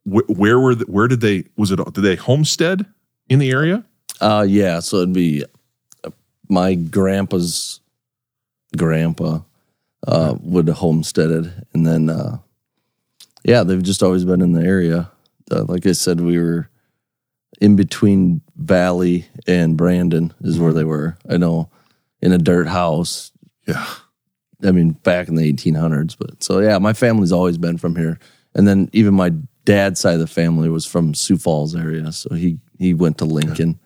Wh- 0.05 0.29
where 0.29 0.59
were 0.59 0.75
the, 0.75 0.83
where 0.85 1.07
did 1.07 1.21
they 1.21 1.45
was 1.55 1.71
it 1.71 1.79
did 1.93 2.01
they 2.01 2.17
homestead 2.17 2.85
in 3.29 3.39
the 3.39 3.49
area? 3.49 3.85
Uh, 4.19 4.45
yeah. 4.45 4.81
So 4.81 4.97
it'd 4.97 5.13
be 5.13 5.45
uh, 6.03 6.09
my 6.49 6.73
grandpa's 6.73 7.79
grandpa 8.75 9.39
uh, 10.05 10.35
would 10.41 10.67
homesteaded, 10.67 11.65
and 11.73 11.87
then 11.87 12.09
uh, 12.09 12.39
yeah, 13.45 13.63
they've 13.63 13.81
just 13.81 14.03
always 14.03 14.25
been 14.25 14.41
in 14.41 14.51
the 14.51 14.65
area. 14.65 15.09
Uh, 15.49 15.63
like 15.63 15.87
I 15.87 15.93
said, 15.93 16.19
we 16.19 16.37
were 16.37 16.69
in 17.61 17.75
between 17.75 18.41
Valley 18.55 19.25
and 19.47 19.77
Brandon 19.77 20.33
is 20.41 20.59
where 20.59 20.69
mm-hmm. 20.69 20.77
they 20.77 20.83
were. 20.83 21.17
I 21.29 21.37
know 21.37 21.69
in 22.21 22.31
a 22.31 22.37
dirt 22.37 22.67
house. 22.67 23.31
Yeah. 23.67 23.85
I 24.63 24.71
mean, 24.71 24.91
back 24.91 25.27
in 25.27 25.35
the 25.35 25.51
1800s. 25.51 26.15
But 26.17 26.43
so 26.43 26.59
yeah, 26.59 26.77
my 26.77 26.93
family's 26.93 27.31
always 27.31 27.57
been 27.57 27.77
from 27.77 27.95
here, 27.95 28.17
and 28.55 28.67
then 28.67 28.89
even 28.93 29.13
my 29.13 29.31
dad's 29.65 29.99
side 29.99 30.15
of 30.15 30.19
the 30.19 30.27
family 30.27 30.69
was 30.69 30.85
from 30.85 31.13
Sioux 31.13 31.37
Falls 31.37 31.75
area. 31.75 32.11
So 32.11 32.33
he 32.33 32.59
he 32.79 32.93
went 32.93 33.17
to 33.17 33.25
Lincoln, 33.25 33.79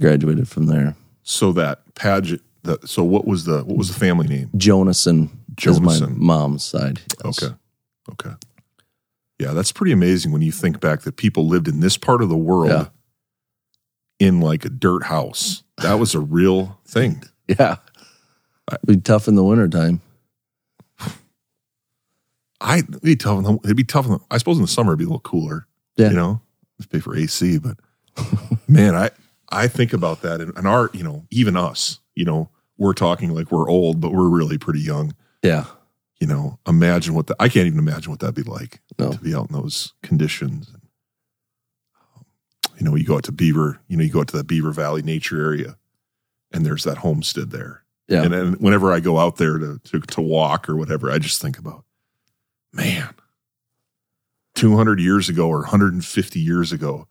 graduated 0.00 0.48
from 0.48 0.66
there. 0.66 0.96
So 1.22 1.52
that 1.52 1.94
Padgett. 1.94 2.40
The, 2.62 2.78
so 2.86 3.04
what 3.04 3.26
was 3.26 3.44
the 3.44 3.62
what 3.62 3.76
was 3.76 3.88
the 3.88 3.98
family 3.98 4.26
name? 4.26 4.48
Jonasson, 4.56 5.28
is 5.62 5.80
my 5.80 5.98
mom's 6.08 6.64
side. 6.64 7.02
yes. 7.24 7.42
Okay. 7.42 7.54
Okay. 8.10 8.34
Yeah, 9.38 9.52
that's 9.52 9.72
pretty 9.72 9.92
amazing 9.92 10.30
when 10.32 10.42
you 10.42 10.52
think 10.52 10.80
back 10.80 11.02
that 11.02 11.16
people 11.16 11.46
lived 11.48 11.66
in 11.68 11.80
this 11.80 11.96
part 11.96 12.22
of 12.22 12.28
the 12.28 12.36
world 12.36 12.70
Yeah. 12.70 12.86
in 14.20 14.40
like 14.40 14.64
a 14.64 14.68
dirt 14.70 15.04
house. 15.04 15.62
That 15.78 15.94
was 15.94 16.14
a 16.14 16.20
real 16.20 16.80
thing. 16.86 17.22
Yeah. 17.46 17.76
It'd 18.72 18.86
be 18.86 18.96
tough 18.96 19.28
in 19.28 19.34
the 19.34 19.44
wintertime. 19.44 20.00
I 22.60 22.78
it'd 22.78 23.02
be 23.02 23.16
tough. 23.16 23.38
In 23.38 23.42
the, 23.44 23.58
it'd 23.64 23.76
be 23.76 23.84
tough. 23.84 24.06
In 24.06 24.12
the, 24.12 24.20
I 24.30 24.38
suppose 24.38 24.56
in 24.56 24.62
the 24.62 24.68
summer 24.68 24.92
it'd 24.92 24.98
be 25.00 25.04
a 25.04 25.08
little 25.08 25.20
cooler. 25.20 25.66
Yeah. 25.96 26.08
You 26.10 26.16
know, 26.16 26.40
let's 26.78 26.86
pay 26.86 27.00
for 27.00 27.14
AC. 27.16 27.58
But 27.58 27.76
man, 28.68 28.94
I 28.94 29.10
I 29.50 29.68
think 29.68 29.92
about 29.92 30.22
that 30.22 30.40
and, 30.40 30.56
and 30.56 30.66
our 30.66 30.90
you 30.94 31.02
know 31.04 31.26
even 31.30 31.56
us 31.56 32.00
you 32.14 32.24
know 32.24 32.48
we're 32.78 32.94
talking 32.94 33.34
like 33.34 33.52
we're 33.52 33.68
old, 33.68 34.00
but 34.00 34.12
we're 34.12 34.28
really 34.28 34.56
pretty 34.58 34.80
young. 34.80 35.14
Yeah. 35.42 35.66
You 36.24 36.28
know, 36.28 36.58
imagine 36.66 37.12
what 37.12 37.26
the, 37.26 37.36
I 37.38 37.50
can't 37.50 37.66
even 37.66 37.78
imagine 37.78 38.10
what 38.10 38.20
that'd 38.20 38.34
be 38.34 38.50
like 38.50 38.80
No. 38.98 39.12
to 39.12 39.18
be 39.18 39.34
out 39.34 39.50
in 39.50 39.54
those 39.54 39.92
conditions. 40.02 40.72
Um, 42.00 42.24
you 42.78 42.84
know, 42.86 42.94
you 42.94 43.04
go 43.04 43.16
out 43.16 43.24
to 43.24 43.32
Beaver. 43.32 43.78
You 43.88 43.98
know, 43.98 44.04
you 44.04 44.08
go 44.10 44.20
out 44.20 44.28
to 44.28 44.36
that 44.38 44.46
Beaver 44.46 44.72
Valley 44.72 45.02
nature 45.02 45.38
area, 45.38 45.76
and 46.50 46.64
there's 46.64 46.84
that 46.84 46.96
homestead 46.96 47.50
there. 47.50 47.84
Yeah. 48.08 48.22
And 48.22 48.32
then 48.32 48.52
whenever 48.54 48.90
I 48.90 49.00
go 49.00 49.18
out 49.18 49.36
there 49.36 49.58
to, 49.58 49.78
to 49.84 50.00
to 50.00 50.22
walk 50.22 50.66
or 50.66 50.76
whatever, 50.76 51.10
I 51.10 51.18
just 51.18 51.42
think 51.42 51.58
about, 51.58 51.84
man, 52.72 53.10
two 54.54 54.74
hundred 54.78 55.00
years 55.00 55.28
ago 55.28 55.46
or 55.48 55.58
150 55.58 56.40
years 56.40 56.72
ago, 56.72 57.06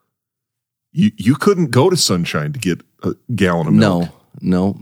you 0.92 1.12
you 1.18 1.36
couldn't 1.36 1.70
go 1.70 1.88
to 1.92 1.98
Sunshine 1.98 2.52
to 2.54 2.58
get 2.60 2.82
a 3.04 3.14
gallon 3.36 3.68
of 3.68 3.74
milk. 3.74 4.10
No, 4.42 4.64
no. 4.74 4.80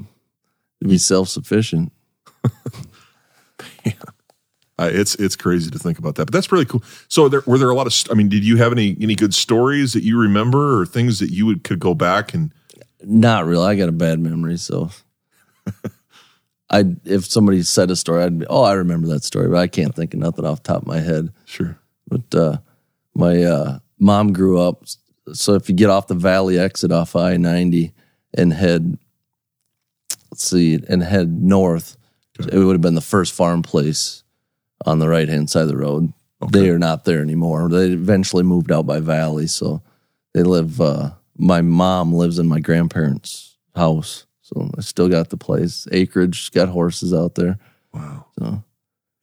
To 0.82 0.88
be 0.88 0.98
self 0.98 1.28
sufficient. 1.28 1.92
Uh, 4.82 4.90
it's 4.92 5.14
it's 5.16 5.36
crazy 5.36 5.70
to 5.70 5.78
think 5.78 6.00
about 6.00 6.16
that, 6.16 6.26
but 6.26 6.34
that's 6.34 6.52
really 6.52 6.66
cool. 6.66 6.82
So, 7.08 7.30
there, 7.30 7.44
were 7.46 7.60
there 7.60 7.70
a 7.70 7.76
lot 7.76 7.86
of? 7.86 7.94
st- 7.94 8.12
I 8.12 8.16
mean, 8.16 8.30
did 8.30 8.44
you 8.44 8.58
have 8.58 8.72
any 8.72 8.98
any 9.00 9.14
good 9.14 9.36
stories 9.36 9.94
that 9.94 10.02
you 10.02 10.20
remember, 10.20 10.82
or 10.82 10.88
things 10.88 11.20
that 11.20 11.30
you 11.30 11.46
would 11.46 11.64
could 11.64 11.80
go 11.80 11.94
back 11.94 12.34
and? 12.34 12.52
Not 13.04 13.46
really. 13.46 13.64
I 13.64 13.76
got 13.76 13.90
a 13.90 13.92
bad 13.92 14.20
memory, 14.20 14.58
so 14.58 14.90
I 16.72 16.86
if 17.06 17.26
somebody 17.26 17.62
said 17.62 17.92
a 17.92 17.96
story, 17.96 18.24
I'd 18.24 18.40
be, 18.40 18.48
oh, 18.48 18.64
I 18.64 18.74
remember 18.74 19.08
that 19.10 19.24
story, 19.24 19.50
but 19.50 19.58
I 19.58 19.68
can't 19.68 19.94
think 19.94 20.16
of 20.16 20.20
nothing 20.20 20.46
off 20.46 20.64
the 20.64 20.74
top 20.74 20.82
of 20.82 20.88
my 20.88 21.00
head. 21.00 21.32
Sure. 21.46 21.78
But 22.08 22.34
uh, 22.34 22.58
my 23.14 23.44
uh, 23.44 23.80
mom 24.00 24.34
grew 24.34 24.60
up. 24.60 24.84
So 25.34 25.54
if 25.54 25.70
you 25.70 25.76
get 25.76 25.92
off 25.92 26.08
the 26.08 26.16
valley 26.16 26.58
exit 26.58 26.92
off 26.92 27.16
I 27.16 27.38
ninety 27.38 27.94
and 28.34 28.52
head, 28.52 28.98
let's 30.32 30.44
see, 30.44 30.80
and 30.90 31.04
head 31.04 31.40
north, 31.40 31.98
it 32.40 32.58
would 32.58 32.74
have 32.74 32.82
been 32.82 32.96
the 32.96 33.02
first 33.02 33.34
farm 33.34 33.62
place 33.62 34.24
on 34.86 35.00
the 35.00 35.08
right 35.10 35.28
hand 35.30 35.50
side 35.50 35.64
of 35.64 35.68
the 35.70 35.78
road. 35.78 36.14
They 36.52 36.70
are 36.70 36.80
not 36.80 37.06
there 37.06 37.22
anymore. 37.22 37.70
They 37.70 37.92
eventually 37.92 38.42
moved 38.44 38.72
out 38.72 38.88
by 38.88 39.00
Valley, 39.00 39.46
so 39.48 39.82
they 40.34 40.42
live. 40.44 40.82
Uh, 40.82 41.12
my 41.38 41.62
mom 41.62 42.14
lives 42.14 42.40
in 42.40 42.48
my 42.48 42.60
grandparents' 42.60 43.58
house, 43.76 44.26
so 44.42 44.70
I 44.76 44.82
still 44.82 45.08
got 45.08 45.30
the 45.30 45.38
place, 45.38 45.88
acreage, 45.92 46.52
got 46.52 46.68
horses 46.70 47.14
out 47.14 47.36
there. 47.36 47.60
Wow. 47.94 48.26
So 48.40 48.64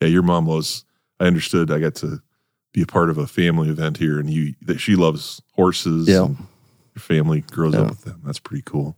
Yeah, 0.00 0.09
your 0.09 0.23
mom 0.23 0.47
loves. 0.47 0.85
I 1.19 1.25
understood. 1.27 1.73
I 1.73 1.81
got 1.81 1.97
to 1.97 2.23
be 2.73 2.83
a 2.83 2.87
part 2.87 3.11
of 3.11 3.19
a 3.19 3.27
family 3.27 3.69
event 3.69 3.97
here, 3.97 4.21
and 4.21 4.31
you 4.31 4.55
that 4.62 4.79
she 4.79 4.95
loves 4.95 5.43
horses. 5.55 6.07
Yeah. 6.09 6.27
and 6.27 6.37
your 6.95 7.00
family 7.00 7.41
grows 7.50 7.75
Yeah. 7.75 7.81
up 7.81 7.88
with 7.91 8.05
them. 8.05 8.21
That's 8.25 8.38
pretty 8.38 8.62
cool. 8.65 8.97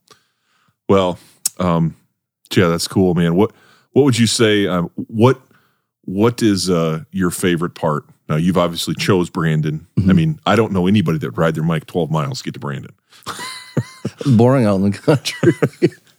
Well, 0.90 1.18
um, 1.58 1.96
yeah, 2.54 2.68
that's 2.68 2.86
cool, 2.88 3.14
man. 3.14 3.34
What 3.34 3.52
what 3.92 4.04
would 4.04 4.18
you 4.18 4.26
say? 4.26 4.66
Um, 4.66 4.90
what 4.94 5.40
what 6.04 6.42
is 6.42 6.70
uh, 6.70 7.04
your 7.12 7.30
favorite 7.30 7.74
part? 7.74 8.04
Now, 8.28 8.36
you've 8.36 8.58
obviously 8.58 8.94
chose 8.94 9.28
Brandon. 9.28 9.86
Mm-hmm. 9.98 10.10
I 10.10 10.12
mean, 10.12 10.40
I 10.46 10.56
don't 10.56 10.72
know 10.72 10.86
anybody 10.86 11.18
that 11.18 11.32
ride 11.32 11.54
their 11.54 11.64
bike 11.64 11.86
twelve 11.86 12.10
miles 12.10 12.38
to 12.38 12.44
get 12.44 12.54
to 12.54 12.60
Brandon. 12.60 12.92
it's 14.04 14.26
boring 14.36 14.64
out 14.64 14.76
in 14.76 14.90
the 14.90 14.98
country. 14.98 15.52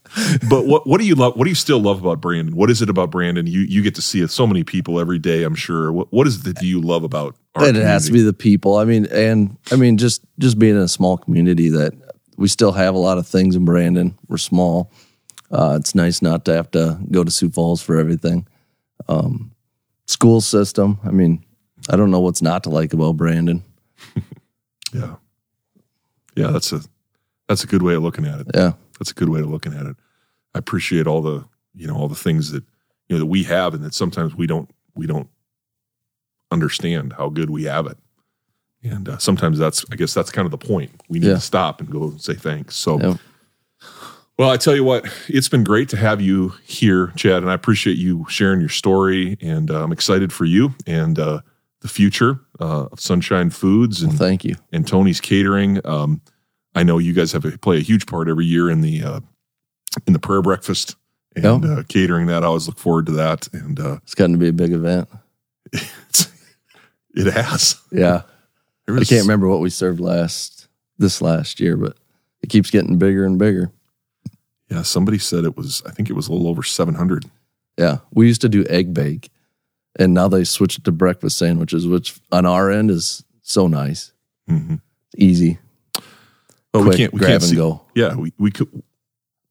But 0.49 0.65
what 0.65 0.85
what 0.85 0.99
do 0.99 1.07
you 1.07 1.15
love? 1.15 1.37
What 1.37 1.45
do 1.45 1.49
you 1.49 1.55
still 1.55 1.79
love 1.79 2.01
about 2.01 2.19
Brandon? 2.19 2.55
What 2.55 2.69
is 2.69 2.81
it 2.81 2.89
about 2.89 3.11
Brandon? 3.11 3.47
You 3.47 3.61
you 3.61 3.81
get 3.81 3.95
to 3.95 4.01
see 4.01 4.25
so 4.27 4.45
many 4.45 4.63
people 4.63 4.99
every 4.99 5.19
day. 5.19 5.43
I'm 5.43 5.55
sure. 5.55 5.91
What 5.91 6.11
what 6.11 6.27
is 6.27 6.37
it 6.37 6.43
that 6.43 6.57
do 6.57 6.67
you 6.67 6.81
love 6.81 7.03
about? 7.03 7.35
Our 7.55 7.67
it 7.67 7.75
has 7.75 8.07
to 8.07 8.11
be 8.11 8.21
the 8.21 8.33
people. 8.33 8.75
I 8.75 8.83
mean, 8.83 9.05
and 9.05 9.57
I 9.71 9.77
mean, 9.77 9.97
just 9.97 10.21
just 10.37 10.59
being 10.59 10.75
in 10.75 10.81
a 10.81 10.87
small 10.87 11.17
community 11.17 11.69
that 11.69 11.93
we 12.37 12.49
still 12.49 12.73
have 12.73 12.93
a 12.93 12.97
lot 12.97 13.19
of 13.19 13.27
things 13.27 13.55
in 13.55 13.63
Brandon. 13.63 14.17
We're 14.27 14.37
small. 14.37 14.91
Uh, 15.49 15.77
it's 15.79 15.95
nice 15.95 16.21
not 16.21 16.43
to 16.45 16.53
have 16.53 16.71
to 16.71 16.99
go 17.09 17.23
to 17.23 17.31
Sioux 17.31 17.49
Falls 17.49 17.81
for 17.81 17.97
everything. 17.97 18.47
Um, 19.07 19.50
school 20.11 20.41
system. 20.41 20.99
I 21.03 21.11
mean, 21.11 21.43
I 21.89 21.95
don't 21.95 22.11
know 22.11 22.19
what's 22.19 22.41
not 22.41 22.63
to 22.63 22.69
like 22.69 22.93
about 22.93 23.17
Brandon. 23.17 23.63
Yeah. 24.93 25.15
Yeah, 26.35 26.47
that's 26.47 26.73
a 26.73 26.81
that's 27.47 27.63
a 27.63 27.67
good 27.67 27.81
way 27.81 27.93
of 27.93 28.03
looking 28.03 28.25
at 28.25 28.41
it. 28.41 28.47
Yeah, 28.53 28.73
That's 28.99 29.11
a 29.11 29.13
good 29.13 29.29
way 29.29 29.39
of 29.39 29.49
looking 29.49 29.73
at 29.73 29.85
it. 29.85 29.95
I 30.53 30.59
appreciate 30.59 31.07
all 31.07 31.21
the 31.21 31.45
you 31.73 31.87
know 31.87 31.95
all 31.95 32.09
the 32.09 32.15
things 32.15 32.51
that 32.51 32.63
you 33.07 33.15
know 33.15 33.19
that 33.19 33.25
we 33.27 33.43
have 33.43 33.73
and 33.73 33.83
that 33.85 33.93
sometimes 33.93 34.35
we 34.35 34.47
don't 34.47 34.69
we 34.95 35.07
don't 35.07 35.29
understand 36.51 37.13
how 37.13 37.29
good 37.29 37.49
we 37.49 37.63
have 37.63 37.85
it. 37.87 37.97
And 38.83 39.07
uh, 39.07 39.17
sometimes 39.17 39.57
that's 39.59 39.85
I 39.91 39.95
guess 39.95 40.13
that's 40.13 40.31
kind 40.31 40.45
of 40.45 40.51
the 40.51 40.57
point. 40.57 40.91
We 41.07 41.19
need 41.19 41.27
Yeah. 41.27 41.35
to 41.35 41.39
stop 41.39 41.79
and 41.79 41.89
go 41.89 42.03
and 42.03 42.21
say 42.21 42.33
thanks. 42.33 42.75
So. 42.75 43.17
Well, 44.37 44.49
I 44.49 44.57
tell 44.57 44.75
you 44.75 44.83
what, 44.83 45.05
it's 45.27 45.49
been 45.49 45.63
great 45.63 45.89
to 45.89 45.97
have 45.97 46.19
you 46.21 46.53
here, 46.63 47.13
Chad, 47.15 47.43
and 47.43 47.51
I 47.51 47.53
appreciate 47.53 47.97
you 47.97 48.25
sharing 48.29 48.59
your 48.59 48.69
story. 48.69 49.37
And 49.41 49.69
uh, 49.69 49.83
I'm 49.83 49.91
excited 49.91 50.33
for 50.33 50.45
you 50.45 50.73
and 50.87 51.19
uh, 51.19 51.41
the 51.81 51.87
future 51.87 52.39
uh, 52.59 52.85
of 52.91 52.99
Sunshine 52.99 53.49
Foods 53.51 54.01
and 54.01 54.13
thank 54.13 54.43
you. 54.43 54.55
and 54.71 54.87
Tony's 54.87 55.21
Catering. 55.21 55.79
Um, 55.85 56.21
I 56.73 56.83
know 56.83 56.97
you 56.97 57.13
guys 57.13 57.31
have 57.33 57.45
a, 57.45 57.57
play 57.57 57.77
a 57.77 57.81
huge 57.81 58.05
part 58.07 58.29
every 58.29 58.45
year 58.45 58.69
in 58.69 58.81
the 58.81 59.03
uh, 59.03 59.19
in 60.07 60.13
the 60.13 60.19
prayer 60.19 60.41
breakfast 60.41 60.95
and 61.35 61.63
Yeah. 61.63 61.71
uh, 61.79 61.83
catering. 61.87 62.27
That 62.27 62.43
I 62.43 62.47
always 62.47 62.67
look 62.67 62.79
forward 62.79 63.05
to 63.07 63.11
that, 63.13 63.47
and 63.53 63.79
uh, 63.79 63.97
It's 64.03 64.15
gotten 64.15 64.31
to 64.33 64.37
be 64.39 64.47
a 64.47 64.53
big 64.53 64.71
event. 64.71 65.09
it 65.73 67.31
has. 67.33 67.75
Yeah, 67.91 68.21
There 68.85 68.95
I 68.95 68.99
was- 68.99 69.09
can't 69.09 69.23
remember 69.23 69.47
what 69.47 69.59
we 69.59 69.69
served 69.69 69.99
last 69.99 70.67
this 70.97 71.21
last 71.21 71.59
year, 71.59 71.75
but 71.77 71.97
it 72.41 72.49
keeps 72.49 72.69
getting 72.71 72.97
bigger 72.97 73.25
and 73.25 73.37
bigger. 73.37 73.71
Yeah, 74.71 74.83
somebody 74.83 75.17
said 75.19 75.43
it 75.43 75.57
was. 75.57 75.83
I 75.85 75.91
think 75.91 76.09
it 76.09 76.13
was 76.13 76.27
a 76.27 76.31
little 76.31 76.47
over 76.47 76.63
seven 76.63 76.95
hundred. 76.95 77.25
Yeah, 77.77 77.97
we 78.13 78.27
used 78.27 78.41
to 78.41 78.49
do 78.49 78.65
egg 78.69 78.93
bake, 78.93 79.29
and 79.99 80.13
now 80.13 80.27
they 80.27 80.43
switched 80.45 80.77
it 80.79 80.83
to 80.85 80.91
breakfast 80.91 81.37
sandwiches, 81.37 81.85
which 81.87 82.19
on 82.31 82.45
our 82.45 82.71
end 82.71 82.89
is 82.89 83.23
so 83.41 83.67
nice, 83.67 84.13
Mm-hmm. 84.49 84.75
easy, 85.17 85.59
But 86.71 86.83
quick, 86.83 86.85
we 86.91 86.97
can't. 86.97 87.13
We 87.13 87.19
grab 87.19 87.29
can't 87.31 87.43
and 87.43 87.49
see. 87.51 87.55
go. 87.57 87.81
Yeah, 87.95 88.15
we 88.15 88.31
we 88.37 88.49
could. 88.51 88.81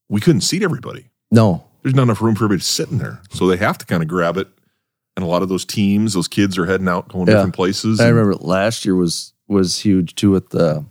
We 0.08 0.20
couldn't 0.20 0.40
seat 0.40 0.62
everybody. 0.62 1.06
No, 1.30 1.64
There's 1.82 1.94
not 1.94 2.02
enough 2.04 2.20
room 2.22 2.34
for 2.34 2.44
everybody 2.46 2.62
sitting 2.62 2.98
there, 2.98 3.20
so 3.30 3.46
they 3.46 3.56
have 3.58 3.78
to 3.78 3.86
kind 3.86 4.02
of 4.02 4.08
grab 4.08 4.36
it 4.36 4.48
and 5.16 5.24
a 5.24 5.28
lot 5.28 5.42
of 5.42 5.48
those 5.48 5.64
teams, 5.64 6.14
those 6.14 6.28
kids 6.28 6.56
are 6.56 6.64
heading 6.66 6.88
out, 6.88 7.08
going 7.08 7.26
Yeah. 7.26 7.34
different 7.34 7.54
places. 7.54 8.00
I 8.00 8.06
and- 8.08 8.16
remember 8.16 8.36
last 8.42 8.84
year 8.86 8.94
was 8.96 9.32
was 9.48 9.80
huge 9.80 10.14
too 10.14 10.30
with 10.30 10.48
the 10.50 10.84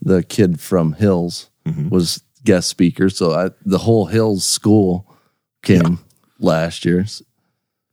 the 0.00 0.22
kid 0.22 0.60
from 0.60 0.92
Hills 0.92 1.50
Mhm. 1.66 1.90
was 1.90 2.22
guest 2.44 2.68
speaker. 2.68 3.08
So 3.08 3.32
I, 3.32 3.50
the 3.64 3.78
whole 3.78 4.06
Hills 4.06 4.44
school 4.44 5.14
came 5.62 5.98
last 6.38 6.84
year. 6.84 7.04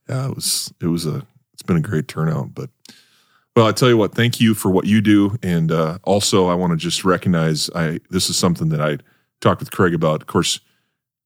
yeah, 0.09 0.29
it 0.29 0.35
was 0.35 0.73
it 0.81 0.87
was 0.87 1.05
a 1.05 1.25
it's 1.53 1.63
been 1.63 1.77
a 1.77 1.81
great 1.81 2.07
turnout. 2.07 2.53
But 2.53 2.69
well, 3.55 3.67
I 3.67 3.71
tell 3.71 3.89
you 3.89 3.97
what, 3.97 4.13
thank 4.13 4.41
you 4.41 4.53
for 4.53 4.69
what 4.69 4.85
you 4.85 5.01
do, 5.01 5.37
and 5.41 5.71
uh, 5.71 5.97
also 6.03 6.47
I 6.47 6.55
want 6.55 6.71
to 6.71 6.77
just 6.77 7.05
recognize 7.05 7.69
I 7.75 7.99
this 8.09 8.29
is 8.29 8.37
something 8.37 8.69
that 8.69 8.81
I 8.81 8.97
talked 9.41 9.61
with 9.61 9.71
Craig 9.71 9.93
about. 9.93 10.21
Of 10.21 10.27
course, 10.27 10.59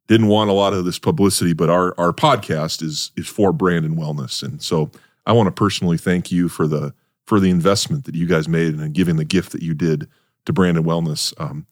didn't 0.08 0.28
want 0.28 0.50
a 0.50 0.54
lot 0.54 0.74
of 0.74 0.86
this 0.86 1.00
publicity, 1.00 1.54
but 1.54 1.70
our 1.70 1.94
our 1.98 2.14
podcast 2.14 2.82
is 2.82 3.12
is 3.16 3.28
for 3.28 3.52
Brandon 3.52 3.96
Wellness, 3.96 4.44
and 4.44 4.62
so 4.62 4.92
I 5.26 5.34
want 5.34 5.48
to 5.48 5.52
personally 5.52 5.98
thank 5.98 6.32
you 6.32 6.50
for 6.50 6.68
the 6.68 6.94
for 7.26 7.40
the 7.40 7.52
investment 7.52 8.06
that 8.06 8.16
you 8.16 8.26
guys 8.26 8.48
made 8.48 8.74
and 8.74 8.94
giving 8.94 9.18
the 9.18 9.26
gift 9.26 9.52
that 9.52 9.62
you 9.62 9.76
did 9.76 10.08
to 10.46 10.54
Brandon 10.54 10.84
Wellness. 10.84 11.32
Um, 11.40 11.68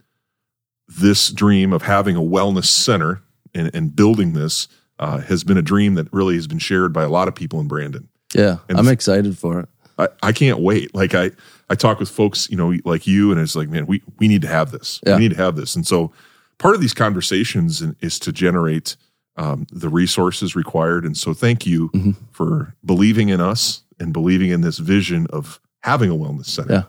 this 0.88 1.30
dream 1.32 1.74
of 1.74 1.84
having 1.84 2.16
a 2.16 2.22
wellness 2.22 2.66
center 2.66 3.22
and, 3.54 3.70
and 3.74 3.96
building 3.96 4.34
this 4.34 4.68
uh, 5.00 5.20
has 5.20 5.44
been 5.44 5.58
a 5.58 5.62
dream 5.62 5.96
that 5.96 6.12
really 6.12 6.36
has 6.36 6.48
been 6.48 6.60
shared 6.60 6.94
by 6.94 7.04
a 7.04 7.10
lot 7.10 7.28
of 7.28 7.36
people 7.36 7.60
in 7.60 7.68
Brandon. 7.68 8.08
Yeah, 8.34 8.58
And- 8.70 8.78
I'm 8.78 8.88
excited 8.88 9.38
for 9.38 9.60
it. 9.62 9.70
I, 10.00 10.10
I 10.22 10.32
can't 10.32 10.60
wait. 10.60 10.94
Like 10.94 11.16
I, 11.16 11.32
I 11.72 11.76
talk 11.76 12.00
with 12.00 12.10
folks, 12.10 12.48
you 12.52 12.56
know, 12.58 12.74
like 12.86 13.08
you, 13.08 13.32
and 13.32 13.40
it's 13.42 13.56
like, 13.56 13.68
man, 13.68 13.88
we 13.88 14.04
we 14.20 14.28
need 14.28 14.44
to 14.44 14.48
have 14.48 14.70
this. 14.72 15.02
Yeah. 15.06 15.16
We 15.16 15.22
need 15.24 15.32
to 15.32 15.38
have 15.38 15.56
this. 15.56 15.76
And 15.76 15.88
so, 15.88 16.12
part 16.60 16.76
of 16.76 16.82
these 16.82 16.94
conversations 16.94 17.82
is 18.00 18.20
to 18.20 18.32
generate 18.32 18.96
um, 19.38 19.66
the 19.72 19.90
resources 19.90 20.56
required. 20.56 21.04
And 21.04 21.18
so, 21.18 21.34
thank 21.34 21.66
you 21.66 21.90
Mhm. 21.96 22.16
for 22.32 22.76
believing 22.86 23.30
in 23.30 23.42
us 23.42 23.82
and 24.00 24.14
believing 24.14 24.52
in 24.52 24.62
this 24.62 24.78
vision 24.78 25.26
of 25.32 25.60
having 25.82 26.12
a 26.12 26.16
wellness 26.16 26.46
center, 26.46 26.72
Yeah. 26.72 26.84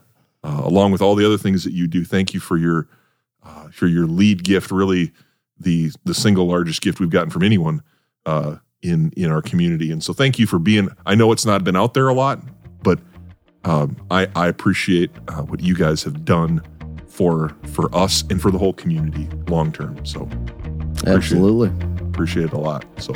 uh, 0.45 0.61
along 0.64 0.93
with 0.93 1.00
all 1.00 1.14
the 1.14 1.25
other 1.25 1.38
things 1.38 1.64
that 1.64 1.73
you 1.73 1.87
do. 1.87 2.05
Thank 2.05 2.35
you 2.35 2.40
for 2.40 2.59
your 2.59 2.88
uh, 3.49 3.69
for 3.71 3.87
your 3.87 4.07
lead 4.07 4.45
gift. 4.45 4.71
Really, 4.71 5.12
the 5.59 5.90
the 6.05 6.14
single 6.14 6.47
largest 6.47 6.83
gift 6.83 7.00
we've 7.00 7.11
gotten 7.11 7.31
from 7.31 7.43
anyone 7.43 7.83
uh, 8.26 8.57
in 8.83 9.12
in 9.17 9.31
our 9.31 9.43
community. 9.43 9.90
And 9.90 10.05
so, 10.05 10.12
thank 10.12 10.38
you 10.38 10.47
for 10.47 10.59
being. 10.59 10.88
I 11.07 11.14
know 11.14 11.33
it's 11.33 11.47
not 11.47 11.64
been 11.64 11.76
out 11.76 11.95
there 11.95 12.09
a 12.09 12.14
lot, 12.14 12.40
but 12.83 13.00
um, 13.64 13.97
I, 14.11 14.28
I 14.35 14.49
appreciate 14.49 15.11
uh, 15.28 15.43
what 15.43 15.61
you 15.61 15.75
guys 15.75 16.02
have 16.05 16.25
done 16.25 16.62
for 17.07 17.55
for 17.64 17.95
us 17.95 18.23
and 18.31 18.40
for 18.40 18.50
the 18.50 18.59
whole 18.59 18.73
community 18.73 19.28
long 19.49 19.73
term. 19.73 20.05
So 20.07 20.28
Absolutely. 21.07 21.71
appreciate 22.07 22.47
it 22.47 22.52
a 22.52 22.59
lot. 22.59 22.85
So, 22.99 23.12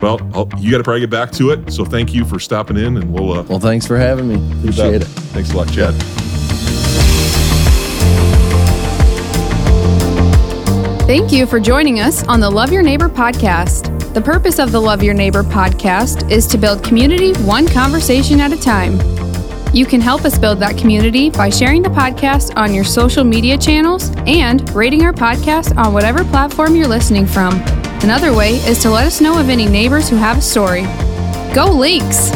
well, 0.00 0.20
I'll, 0.34 0.48
you 0.58 0.70
got 0.70 0.78
to 0.78 0.84
probably 0.84 1.00
get 1.00 1.10
back 1.10 1.32
to 1.32 1.50
it. 1.50 1.72
So 1.72 1.84
thank 1.84 2.14
you 2.14 2.24
for 2.24 2.38
stopping 2.38 2.76
in, 2.76 2.96
and 2.96 3.12
we'll 3.12 3.32
uh, 3.32 3.42
Well, 3.42 3.60
thanks 3.60 3.86
for 3.86 3.98
having 3.98 4.28
me. 4.28 4.34
Appreciate 4.58 5.02
it. 5.02 5.04
Thanks 5.04 5.52
a 5.52 5.56
lot, 5.56 5.70
Chad. 5.72 5.94
Thank 11.08 11.32
you 11.32 11.46
for 11.46 11.58
joining 11.58 12.00
us 12.00 12.22
on 12.24 12.38
the 12.38 12.50
Love 12.50 12.70
Your 12.70 12.82
Neighbor 12.82 13.08
podcast. 13.08 14.12
The 14.12 14.20
purpose 14.20 14.58
of 14.58 14.72
the 14.72 14.78
Love 14.82 15.02
Your 15.02 15.14
Neighbor 15.14 15.42
podcast 15.42 16.30
is 16.30 16.46
to 16.48 16.58
build 16.58 16.84
community 16.84 17.32
one 17.44 17.66
conversation 17.66 18.40
at 18.40 18.52
a 18.52 18.60
time. 18.60 19.00
You 19.74 19.86
can 19.86 20.02
help 20.02 20.26
us 20.26 20.38
build 20.38 20.60
that 20.60 20.76
community 20.76 21.30
by 21.30 21.48
sharing 21.48 21.80
the 21.80 21.88
podcast 21.88 22.54
on 22.58 22.74
your 22.74 22.84
social 22.84 23.24
media 23.24 23.56
channels 23.56 24.10
and 24.26 24.68
rating 24.74 25.02
our 25.02 25.14
podcast 25.14 25.74
on 25.82 25.94
whatever 25.94 26.24
platform 26.24 26.76
you're 26.76 26.86
listening 26.86 27.26
from. 27.26 27.54
Another 28.02 28.36
way 28.36 28.56
is 28.56 28.78
to 28.80 28.90
let 28.90 29.06
us 29.06 29.22
know 29.22 29.40
of 29.40 29.48
any 29.48 29.64
neighbors 29.64 30.10
who 30.10 30.16
have 30.16 30.36
a 30.36 30.42
story. 30.42 30.82
Go 31.54 31.70
Lynx! 31.74 32.32